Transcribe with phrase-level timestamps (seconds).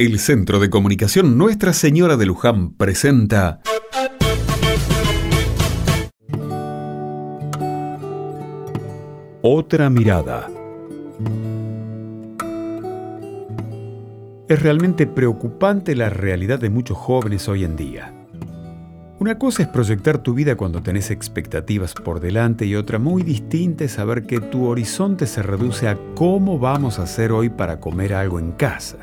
[0.00, 3.60] El Centro de Comunicación Nuestra Señora de Luján presenta
[9.42, 10.48] Otra mirada.
[14.48, 18.14] Es realmente preocupante la realidad de muchos jóvenes hoy en día.
[19.18, 23.82] Una cosa es proyectar tu vida cuando tenés expectativas por delante y otra muy distinta
[23.82, 28.14] es saber que tu horizonte se reduce a cómo vamos a hacer hoy para comer
[28.14, 28.98] algo en casa.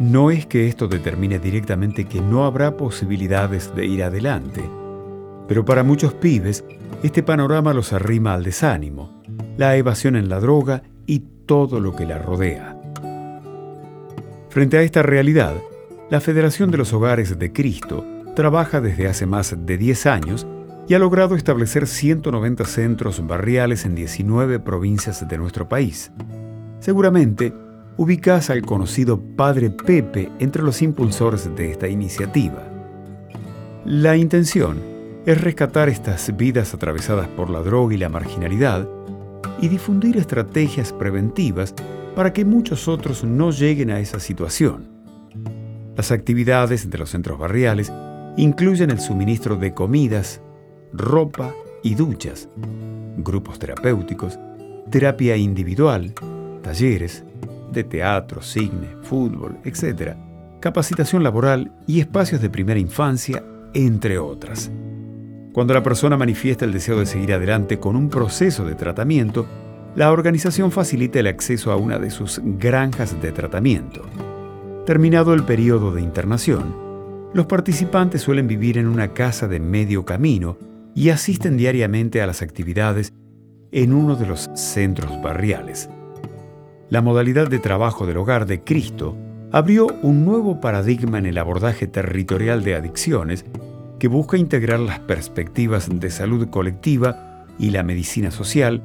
[0.00, 4.68] No es que esto determine directamente que no habrá posibilidades de ir adelante,
[5.46, 6.64] pero para muchos pibes
[7.04, 9.22] este panorama los arrima al desánimo,
[9.56, 12.76] la evasión en la droga y todo lo que la rodea.
[14.48, 15.54] Frente a esta realidad,
[16.10, 18.04] la Federación de los Hogares de Cristo
[18.34, 20.46] trabaja desde hace más de 10 años
[20.88, 26.10] y ha logrado establecer 190 centros barriales en 19 provincias de nuestro país.
[26.80, 27.52] Seguramente,
[27.96, 32.62] ubicas al conocido Padre Pepe entre los impulsores de esta iniciativa.
[33.84, 34.78] La intención
[35.26, 38.88] es rescatar estas vidas atravesadas por la droga y la marginalidad
[39.60, 41.74] y difundir estrategias preventivas
[42.14, 44.88] para que muchos otros no lleguen a esa situación.
[45.96, 47.92] Las actividades de los centros barriales
[48.36, 50.40] incluyen el suministro de comidas,
[50.92, 52.48] ropa y duchas,
[53.16, 54.38] grupos terapéuticos,
[54.90, 56.12] terapia individual,
[56.62, 57.24] talleres,
[57.74, 60.14] de teatro, cine, fútbol, etc.,
[60.60, 63.44] capacitación laboral y espacios de primera infancia,
[63.74, 64.70] entre otras.
[65.52, 69.46] Cuando la persona manifiesta el deseo de seguir adelante con un proceso de tratamiento,
[69.94, 74.02] la organización facilita el acceso a una de sus granjas de tratamiento.
[74.86, 76.74] Terminado el periodo de internación,
[77.34, 80.56] los participantes suelen vivir en una casa de medio camino
[80.94, 83.12] y asisten diariamente a las actividades
[83.70, 85.90] en uno de los centros barriales
[86.90, 89.16] la modalidad de trabajo del hogar de Cristo
[89.52, 93.44] abrió un nuevo paradigma en el abordaje territorial de adicciones
[93.98, 98.82] que busca integrar las perspectivas de salud colectiva y la medicina social,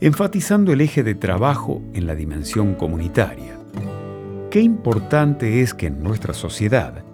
[0.00, 3.58] enfatizando el eje de trabajo en la dimensión comunitaria.
[4.50, 7.04] Qué importante es que en nuestra sociedad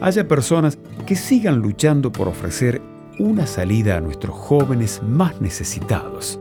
[0.00, 2.80] haya personas que sigan luchando por ofrecer
[3.18, 6.40] una salida a nuestros jóvenes más necesitados.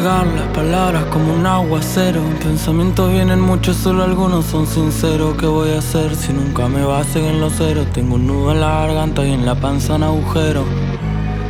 [0.00, 2.22] Largar las palabras como un aguacero.
[2.40, 5.36] Pensamientos vienen muchos, solo algunos son sinceros.
[5.36, 7.86] ¿Qué voy a hacer si nunca me basen en los ceros?
[7.92, 10.64] Tengo un nudo en la garganta y en la panza un agujero.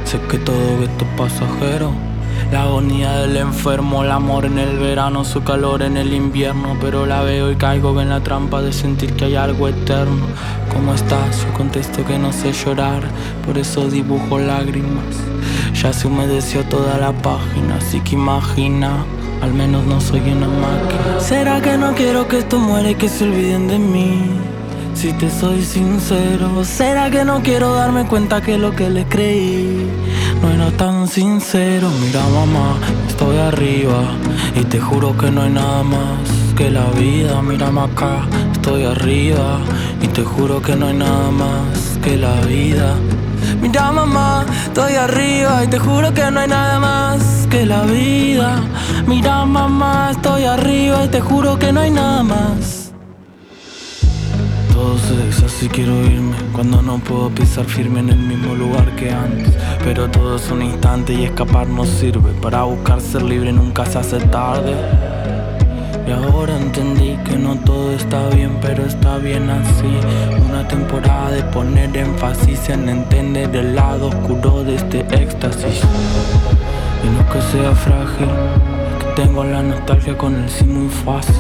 [0.05, 1.93] Sé que todo esto es pasajero.
[2.51, 6.77] La agonía del enfermo, el amor en el verano, su calor en el invierno.
[6.81, 10.27] Pero la veo y caigo en la trampa de sentir que hay algo eterno.
[10.73, 11.45] ¿Cómo estás?
[11.45, 13.03] Yo contesto que no sé llorar,
[13.45, 15.38] por eso dibujo lágrimas.
[15.83, 19.05] Ya se humedeció toda la página, así que imagina.
[19.41, 21.21] Al menos no soy una máquina.
[21.21, 24.25] ¿Será que no quiero que esto muera y que se olviden de mí?
[24.95, 29.89] Si te soy sincero, ¿será que no quiero darme cuenta que lo que le creí
[30.43, 31.89] no era tan sincero?
[32.01, 32.75] Mira mamá,
[33.07, 34.03] estoy arriba
[34.57, 36.19] y te juro que no hay nada más
[36.57, 37.41] que la vida.
[37.41, 39.61] Mira acá, estoy arriba
[40.03, 42.97] y te juro que no hay nada más que la vida.
[43.61, 48.61] Mira mamá, estoy arriba y te juro que no hay nada más que la vida.
[49.07, 52.79] Mira mamá, estoy arriba y te juro que no hay nada más.
[55.59, 59.57] Así quiero irme Cuando no puedo pisar firme en el mismo lugar que antes.
[59.83, 63.99] Pero todo es un instante y escapar no sirve Para buscar ser libre nunca se
[63.99, 64.77] hace tarde
[66.09, 69.93] y ahora entendí que no todo está bien, pero está bien así.
[70.49, 75.83] Una temporada de poner énfasis en entender el lado oscuro de este éxtasis.
[77.05, 78.29] Y no que sea frágil,
[79.19, 81.35] tengo la nostalgia con el sí muy fácil.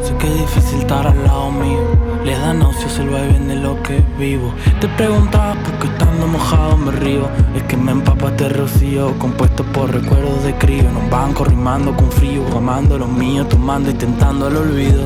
[0.00, 1.80] Sé que es difícil estar al lado mío.
[2.24, 4.54] Le da náuseas el vaivén de lo que vivo.
[4.80, 7.28] Te preguntaba por qué estando mojado me río.
[7.56, 10.84] Es que me empapa este rocío, compuesto por recuerdos de crío.
[10.88, 15.02] En un banco rimando con frío, amando lo mío, tomando y tentando el olvido.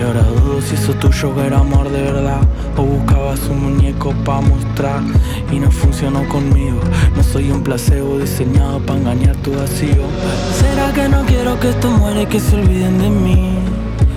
[0.00, 2.40] Y ahora dudo si eso tuyo era amor de verdad
[2.76, 5.00] O buscabas un muñeco pa' mostrar
[5.52, 6.80] Y no funcionó conmigo.
[7.16, 10.04] No soy un placebo diseñado para engañar tu vacío.
[10.58, 13.58] ¿Será que no quiero que esto muere y que se olviden de mí?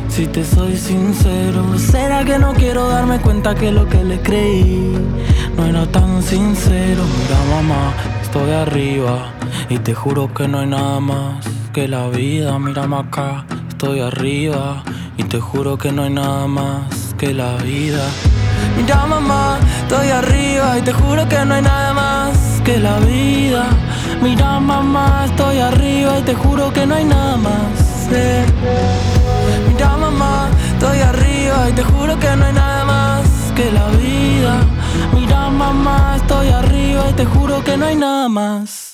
[0.07, 4.93] Si te soy sincero ¿Será que no quiero darme cuenta que lo que le creí
[5.57, 7.91] No era tan sincero Mira mamá,
[8.21, 9.33] estoy arriba
[9.69, 11.45] Y te juro que no hay nada más
[11.75, 12.57] que la vida.
[12.57, 14.81] Mírame acá, estoy arriba
[15.17, 18.07] y te juro que no hay nada más que la vida.
[18.77, 20.44] Mira mamá, estoy arriba
[20.77, 23.65] y te juro que no hay nada más que la vida.
[24.21, 28.07] Mira mamá, estoy arriba y te juro que no hay nada más.
[28.11, 28.45] Eh.
[29.67, 33.25] Mira mamá, estoy arriba y te juro que no hay nada más
[33.55, 34.55] que la vida.
[35.13, 38.84] Mira mamá, estoy arriba y te juro que no hay nada más.